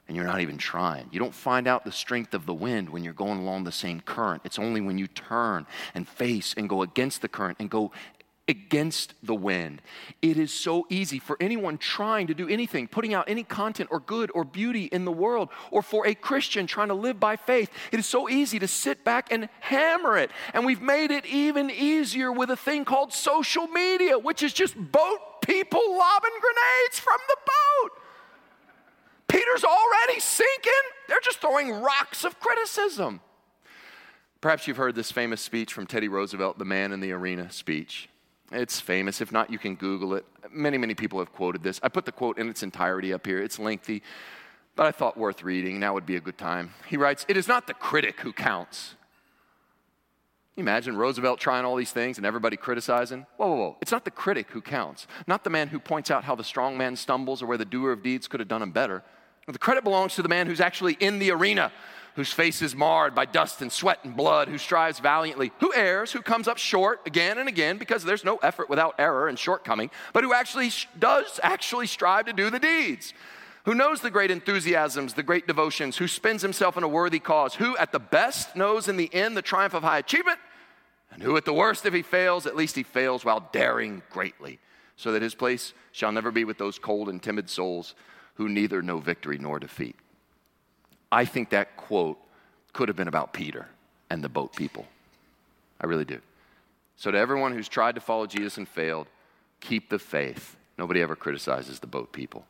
[0.07, 1.07] and you're not even trying.
[1.11, 4.01] You don't find out the strength of the wind when you're going along the same
[4.01, 4.43] current.
[4.45, 7.91] It's only when you turn and face and go against the current and go
[8.47, 9.81] against the wind.
[10.21, 13.99] It is so easy for anyone trying to do anything, putting out any content or
[13.99, 17.71] good or beauty in the world, or for a Christian trying to live by faith.
[17.91, 20.29] It is so easy to sit back and hammer it.
[20.53, 24.75] And we've made it even easier with a thing called social media, which is just
[24.75, 27.91] boat people lobbing grenades from the boat.
[29.27, 30.71] Peter's already sinking.
[31.07, 33.21] They're just throwing rocks of criticism.
[34.39, 38.09] Perhaps you've heard this famous speech from Teddy Roosevelt, the man in the arena speech.
[38.51, 39.21] It's famous.
[39.21, 40.25] If not, you can Google it.
[40.51, 41.79] Many, many people have quoted this.
[41.81, 43.41] I put the quote in its entirety up here.
[43.41, 44.03] It's lengthy,
[44.75, 45.79] but I thought worth reading.
[45.79, 46.73] Now would be a good time.
[46.87, 48.95] He writes It is not the critic who counts.
[50.57, 53.25] Imagine Roosevelt trying all these things and everybody criticizing?
[53.35, 53.77] Whoa, whoa, whoa.
[53.81, 56.77] It's not the critic who counts, not the man who points out how the strong
[56.77, 59.03] man stumbles or where the doer of deeds could have done him better.
[59.47, 61.73] The credit belongs to the man who's actually in the arena,
[62.15, 66.11] whose face is marred by dust and sweat and blood, who strives valiantly, who errs,
[66.13, 69.91] who comes up short again and again because there's no effort without error and shortcoming,
[70.13, 73.13] but who actually does actually strive to do the deeds.
[73.65, 77.55] Who knows the great enthusiasms, the great devotions, who spends himself in a worthy cause,
[77.55, 80.39] who at the best knows in the end the triumph of high achievement,
[81.11, 84.59] and who at the worst, if he fails, at least he fails while daring greatly,
[84.95, 87.95] so that his place shall never be with those cold and timid souls
[88.35, 89.95] who neither know victory nor defeat.
[91.15, 92.17] I think that quote
[92.73, 93.69] could have been about Peter
[94.09, 94.85] and the boat people.
[95.79, 96.19] I really do.
[96.97, 99.07] So, to everyone who's tried to follow Jesus and failed,
[99.61, 100.57] keep the faith.
[100.77, 102.45] Nobody ever criticizes the boat people.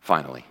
[0.00, 0.44] Finally,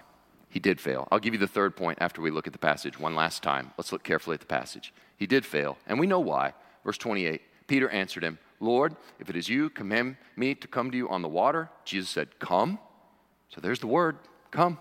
[0.50, 1.08] he did fail.
[1.12, 3.72] I'll give you the third point after we look at the passage one last time.
[3.78, 4.92] Let's look carefully at the passage.
[5.16, 6.54] He did fail, and we know why.
[6.84, 10.98] Verse 28 Peter answered him, Lord, if it is you, command me to come to
[10.98, 11.70] you on the water.
[11.84, 12.80] Jesus said, Come.
[13.50, 14.18] So there's the word,
[14.50, 14.80] come.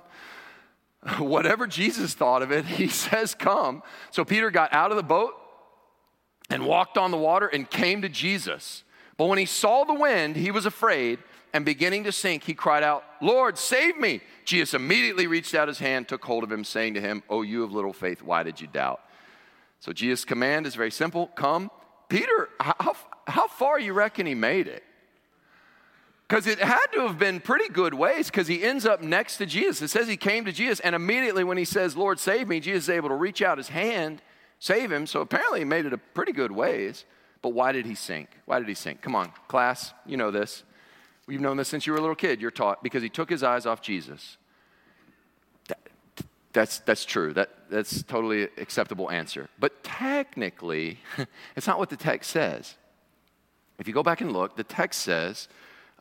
[1.18, 3.82] whatever Jesus thought of it, he says, Come.
[4.10, 5.34] So Peter got out of the boat
[6.50, 8.84] and walked on the water and came to Jesus.
[9.16, 11.18] But when he saw the wind, he was afraid
[11.52, 14.20] and beginning to sink, he cried out, Lord, save me.
[14.44, 17.62] Jesus immediately reached out his hand, took hold of him, saying to him, Oh, you
[17.62, 19.00] of little faith, why did you doubt?
[19.78, 21.70] So Jesus' command is very simple come.
[22.08, 22.94] Peter, how,
[23.26, 24.83] how far you reckon he made it?
[26.28, 29.46] Because it had to have been pretty good ways because he ends up next to
[29.46, 29.82] Jesus.
[29.82, 32.84] It says he came to Jesus, and immediately when he says, Lord, save me, Jesus
[32.84, 34.22] is able to reach out his hand,
[34.58, 35.06] save him.
[35.06, 37.04] So apparently he made it a pretty good ways.
[37.42, 38.30] But why did he sink?
[38.46, 39.02] Why did he sink?
[39.02, 40.62] Come on, class, you know this.
[41.28, 42.40] You've known this since you were a little kid.
[42.40, 44.38] You're taught because he took his eyes off Jesus.
[46.54, 47.34] That's, that's true.
[47.34, 49.48] That, that's totally acceptable answer.
[49.58, 51.00] But technically,
[51.56, 52.76] it's not what the text says.
[53.78, 55.48] If you go back and look, the text says,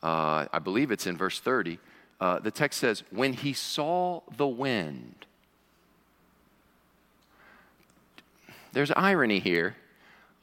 [0.04, 1.78] uh, I believe it's in verse 30,
[2.20, 5.24] uh, the text says, when he saw the wind.
[8.72, 9.76] There's irony here,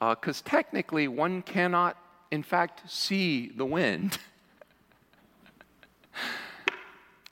[0.00, 1.96] because uh, technically one cannot,
[2.32, 4.18] in fact, see the wind.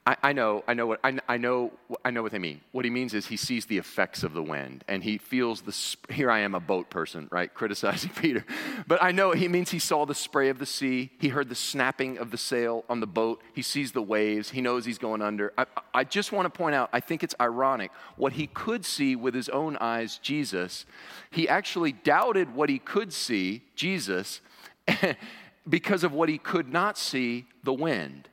[0.07, 1.73] I, I, know, I know what I, I, know.
[2.05, 2.63] I know what they mean.
[2.73, 5.73] What he means is he sees the effects of the wind, and he feels the.
[5.77, 8.45] Sp- here I am, a boat person, right, criticizing Peter,
[8.87, 11.11] but I know he means he saw the spray of the sea.
[11.19, 13.43] He heard the snapping of the sail on the boat.
[13.53, 14.51] He sees the waves.
[14.51, 15.53] He knows he's going under.
[15.59, 16.89] I, I just want to point out.
[16.95, 20.87] I think it's ironic what he could see with his own eyes, Jesus.
[21.31, 24.41] He actually doubted what he could see, Jesus,
[25.69, 28.31] because of what he could not see, the wind.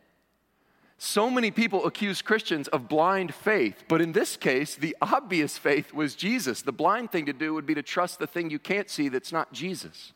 [0.99, 5.93] So many people accuse Christians of blind faith, but in this case, the obvious faith
[5.93, 6.63] was Jesus.
[6.63, 9.31] The blind thing to do would be to trust the thing you can't see that's
[9.31, 10.13] not Jesus.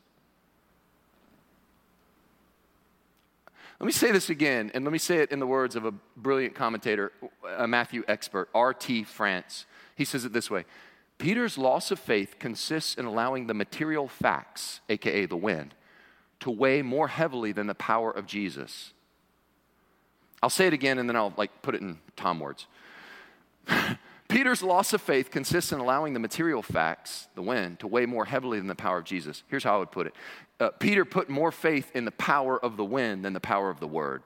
[3.80, 5.92] Let me say this again, and let me say it in the words of a
[5.92, 7.12] brilliant commentator,
[7.58, 9.04] a Matthew expert, R.T.
[9.04, 9.66] France.
[9.96, 10.66] He says it this way
[11.20, 15.76] Peter's loss of faith consists in allowing the material facts, aka the wind,
[16.40, 18.94] to weigh more heavily than the power of Jesus.
[20.44, 22.68] I'll say it again and then I'll like put it in Tom words.
[24.28, 28.24] Peter's loss of faith consists in allowing the material facts, the wind, to weigh more
[28.24, 29.44] heavily than the power of Jesus.
[29.50, 30.14] Here's how I would put it
[30.60, 33.80] uh, Peter put more faith in the power of the wind than the power of
[33.80, 34.24] the word.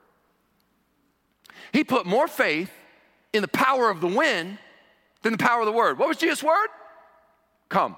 [1.71, 2.71] He put more faith
[3.33, 4.59] in the power of the wind
[5.23, 5.97] than the power of the word.
[5.97, 6.67] What was Jesus' word?
[7.69, 7.95] Come.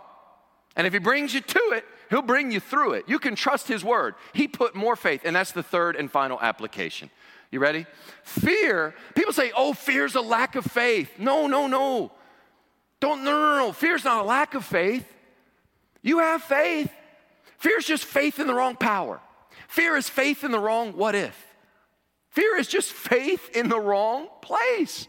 [0.76, 3.06] And if he brings you to it, he'll bring you through it.
[3.08, 4.16] You can trust his word.
[4.34, 7.10] He put more faith, and that's the third and final application.
[7.52, 7.86] You ready?
[8.24, 11.12] Fear, people say, oh, fear's a lack of faith.
[11.18, 12.12] No, no, no.
[13.00, 13.72] Don't, no, no, no.
[13.72, 15.08] Fear's not a lack of faith.
[16.02, 16.92] You have faith.
[17.58, 19.20] Fear's just faith in the wrong power.
[19.68, 21.46] Fear is faith in the wrong what if.
[22.30, 25.08] Fear is just faith in the wrong place.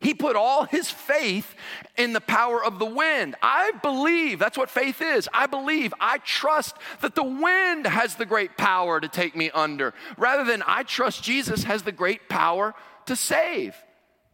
[0.00, 1.54] He put all his faith
[1.96, 3.36] in the power of the wind.
[3.42, 5.28] I believe, that's what faith is.
[5.32, 9.92] I believe, I trust that the wind has the great power to take me under,
[10.16, 12.74] rather than I trust Jesus has the great power
[13.06, 13.76] to save.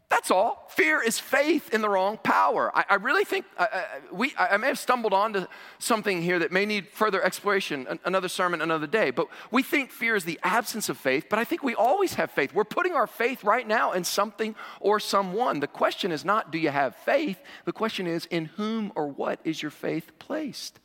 [0.09, 0.67] That's all.
[0.71, 2.71] Fear is faith in the wrong power.
[2.77, 5.47] I, I really think uh, uh we, I may have stumbled onto
[5.81, 9.11] something here that may need further exploration, another sermon, another day.
[9.11, 12.31] But we think fear is the absence of faith, but I think we always have
[12.31, 12.55] faith.
[12.55, 15.59] We're putting our faith right now in something or someone.
[15.59, 17.41] The question is not, do you have faith?
[17.65, 20.79] The question is, in whom or what is your faith placed?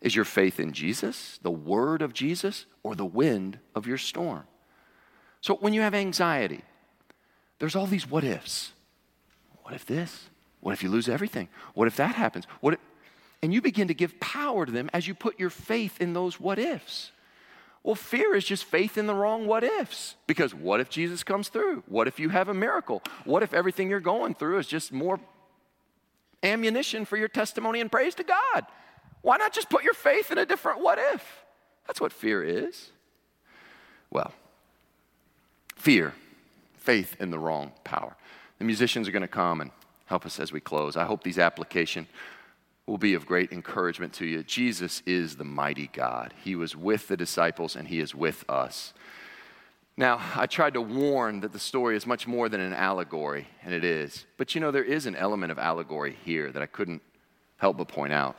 [0.00, 4.44] Is your faith in Jesus, the word of Jesus, or the wind of your storm?
[5.40, 6.62] So when you have anxiety,
[7.64, 8.72] there's all these what ifs.
[9.62, 10.28] What if this?
[10.60, 11.48] What if you lose everything?
[11.72, 12.44] What if that happens?
[12.60, 12.80] What if,
[13.40, 16.38] and you begin to give power to them as you put your faith in those
[16.38, 17.10] what ifs.
[17.82, 20.14] Well, fear is just faith in the wrong what ifs.
[20.26, 21.84] Because what if Jesus comes through?
[21.86, 23.02] What if you have a miracle?
[23.24, 25.18] What if everything you're going through is just more
[26.42, 28.66] ammunition for your testimony and praise to God?
[29.22, 31.44] Why not just put your faith in a different what if?
[31.86, 32.90] That's what fear is.
[34.10, 34.34] Well,
[35.76, 36.12] fear
[36.84, 38.14] faith in the wrong power.
[38.58, 39.70] The musicians are going to come and
[40.06, 40.96] help us as we close.
[40.96, 42.06] I hope these application
[42.86, 44.42] will be of great encouragement to you.
[44.42, 46.34] Jesus is the mighty God.
[46.44, 48.92] He was with the disciples and he is with us.
[49.96, 53.72] Now, I tried to warn that the story is much more than an allegory, and
[53.72, 54.26] it is.
[54.36, 57.00] But you know, there is an element of allegory here that I couldn't
[57.58, 58.36] help but point out.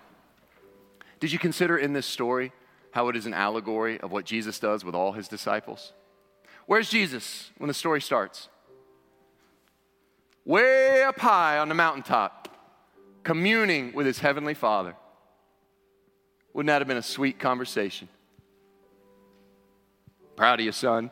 [1.22, 2.52] Did you consider in this story
[2.92, 5.94] how it is an allegory of what Jesus does with all his disciples?
[6.66, 8.50] Where's Jesus when the story starts?
[10.44, 12.50] Way up high on the mountaintop,
[13.24, 14.96] communing with his heavenly Father.
[16.54, 18.08] Wouldn't that have been a sweet conversation?
[20.36, 21.12] Proud of you, son.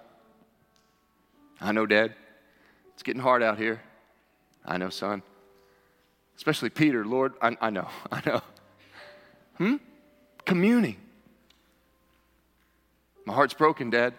[1.59, 2.13] I know, Dad.
[2.93, 3.81] It's getting hard out here.
[4.65, 5.23] I know, son.
[6.37, 7.33] Especially Peter, Lord.
[7.41, 8.41] I, I know, I know.
[9.57, 9.75] Hmm?
[10.45, 10.97] Communing.
[13.25, 14.13] My heart's broken, Dad.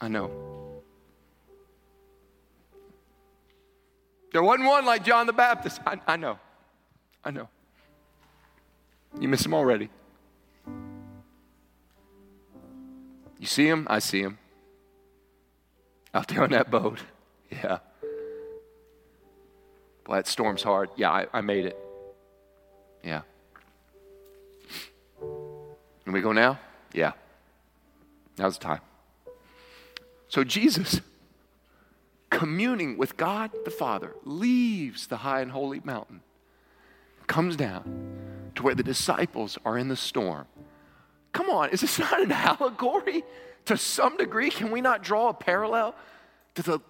[0.00, 0.30] I know.
[4.32, 5.80] There wasn't one like John the Baptist.
[5.86, 6.38] I, I know.
[7.24, 7.48] I know.
[9.18, 9.88] You miss him already.
[13.38, 13.86] You see him?
[13.88, 14.38] I see him.
[16.12, 17.00] Out there on that boat.
[17.48, 17.78] Yeah.
[20.02, 20.90] Boy, that storm's hard.
[20.96, 21.78] Yeah, I, I made it.
[23.04, 23.22] Yeah.
[25.20, 26.58] Can we go now?
[26.92, 27.12] Yeah.
[28.36, 28.80] Now's the time.
[30.28, 31.00] So, Jesus,
[32.30, 36.20] communing with God the Father, leaves the high and holy mountain,
[37.26, 40.46] comes down to where the disciples are in the storm.
[41.32, 43.22] Come on, is this not an allegory
[43.66, 44.50] to some degree?
[44.50, 45.94] Can we not draw a parallel
[46.54, 46.80] to the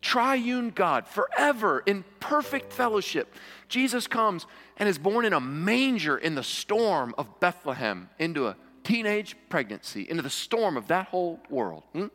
[0.00, 3.34] triune God forever in perfect fellowship?
[3.68, 4.46] Jesus comes
[4.76, 10.08] and is born in a manger in the storm of Bethlehem into a teenage pregnancy,
[10.08, 11.82] into the storm of that whole world.
[11.92, 12.06] Hmm?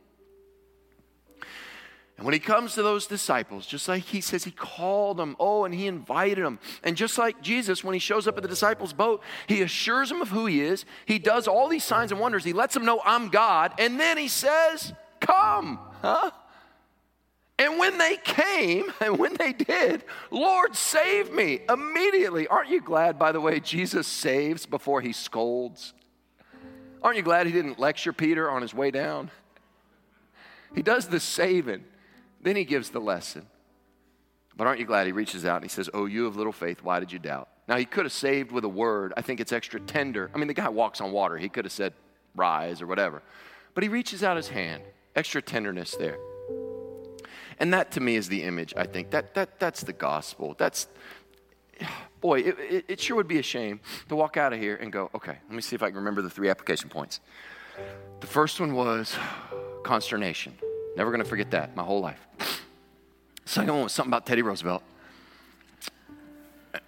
[2.21, 5.65] And when he comes to those disciples, just like he says he called them, oh,
[5.65, 6.59] and he invited them.
[6.83, 10.21] And just like Jesus, when he shows up at the disciples' boat, he assures them
[10.21, 10.85] of who he is.
[11.07, 12.43] He does all these signs and wonders.
[12.43, 13.73] He lets them know I'm God.
[13.79, 16.29] And then he says, Come, huh?
[17.57, 22.47] And when they came, and when they did, Lord, save me immediately.
[22.47, 25.95] Aren't you glad, by the way, Jesus saves before he scolds?
[27.01, 29.31] Aren't you glad he didn't lecture Peter on his way down?
[30.75, 31.85] He does the saving.
[32.41, 33.45] Then he gives the lesson.
[34.55, 36.83] But aren't you glad he reaches out and he says, Oh, you of little faith,
[36.83, 37.49] why did you doubt?
[37.67, 39.13] Now, he could have saved with a word.
[39.15, 40.29] I think it's extra tender.
[40.33, 41.37] I mean, the guy walks on water.
[41.37, 41.93] He could have said,
[42.35, 43.21] Rise or whatever.
[43.73, 44.83] But he reaches out his hand,
[45.15, 46.17] extra tenderness there.
[47.59, 49.11] And that to me is the image, I think.
[49.11, 50.55] That, that, that's the gospel.
[50.57, 50.87] That's,
[52.19, 53.79] boy, it, it, it sure would be a shame
[54.09, 56.21] to walk out of here and go, okay, let me see if I can remember
[56.21, 57.19] the three application points.
[58.19, 59.15] The first one was
[59.83, 60.57] consternation.
[60.95, 62.19] Never going to forget that my whole life.
[63.45, 64.83] Second one was something about Teddy Roosevelt.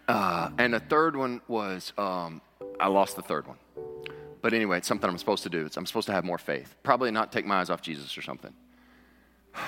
[0.07, 2.41] Uh, and the third one was um,
[2.79, 3.57] I lost the third one.
[4.41, 5.65] But anyway, it's something I'm supposed to do.
[5.65, 6.75] It's, I'm supposed to have more faith.
[6.83, 8.53] Probably not take my eyes off Jesus or something.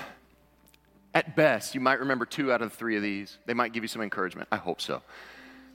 [1.14, 3.38] At best, you might remember two out of the three of these.
[3.46, 4.50] They might give you some encouragement.
[4.52, 5.02] I hope so.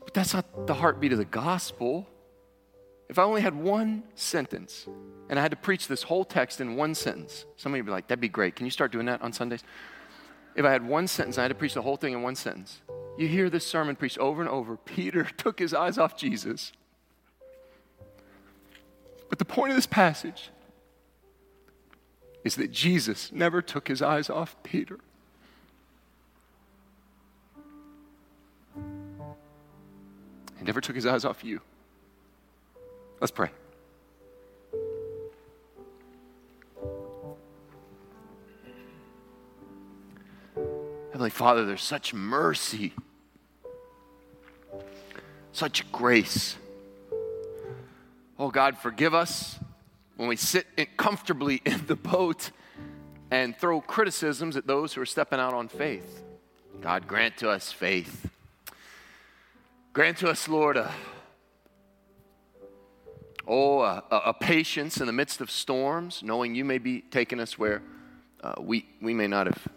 [0.04, 2.06] But that's not the heartbeat of the gospel.
[3.10, 4.86] If I only had one sentence
[5.28, 8.06] and I had to preach this whole text in one sentence, somebody would be like,
[8.06, 8.54] that'd be great.
[8.54, 9.64] Can you start doing that on Sundays?
[10.54, 12.82] If I had one sentence, I had to preach the whole thing in one sentence.
[13.18, 14.76] You hear this sermon preached over and over.
[14.76, 16.70] Peter took his eyes off Jesus.
[19.28, 20.50] But the point of this passage
[22.44, 25.00] is that Jesus never took his eyes off Peter.
[28.76, 31.60] He never took his eyes off you.
[33.20, 33.50] Let's pray.
[41.12, 42.94] Heavenly Father, there's such mercy,
[45.52, 46.56] such grace.
[48.38, 49.58] Oh God, forgive us
[50.16, 50.66] when we sit
[50.96, 52.52] comfortably in the boat
[53.30, 56.22] and throw criticisms at those who are stepping out on faith.
[56.80, 58.30] God, grant to us faith.
[59.92, 60.90] Grant to us, Lord, a
[63.50, 67.58] oh, a, a, patience in the midst of storms, knowing you may be taking us
[67.58, 67.82] where
[68.44, 69.68] uh, we, we may not have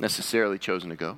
[0.00, 1.16] necessarily chosen to go.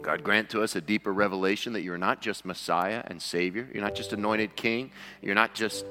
[0.00, 3.68] God, grant to us a deeper revelation that you're not just Messiah and Savior.
[3.74, 4.90] You're not just anointed King.
[5.20, 5.84] You're not just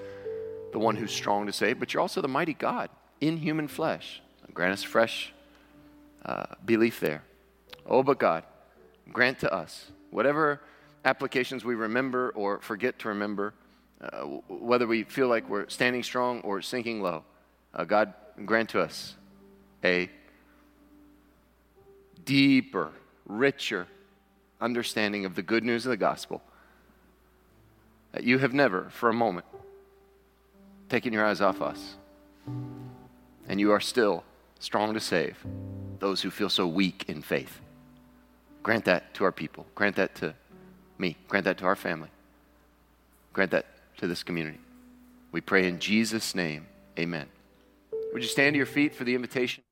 [0.71, 2.89] the one who's strong to save, but you're also the mighty God
[3.21, 4.21] in human flesh.
[4.53, 5.33] Grant us fresh
[6.25, 7.23] uh, belief there.
[7.85, 8.43] Oh, but God,
[9.11, 10.61] grant to us whatever
[11.05, 13.53] applications we remember or forget to remember
[14.11, 17.23] uh, whether we feel like we're standing strong or sinking low,
[17.73, 18.13] uh, God
[18.45, 19.15] grant to us
[19.83, 20.09] a
[22.25, 22.91] deeper,
[23.25, 23.87] richer
[24.59, 26.41] understanding of the good news of the gospel.
[28.11, 29.45] That you have never, for a moment,
[30.89, 31.95] taken your eyes off us.
[33.47, 34.23] And you are still
[34.59, 35.37] strong to save
[35.99, 37.59] those who feel so weak in faith.
[38.61, 39.65] Grant that to our people.
[39.75, 40.33] Grant that to
[40.97, 41.17] me.
[41.27, 42.09] Grant that to our family.
[43.33, 43.65] Grant that
[44.03, 44.59] to this community.
[45.31, 46.67] We pray in Jesus' name,
[46.99, 47.25] amen.
[48.11, 49.62] Would you stand to your feet for the invitation?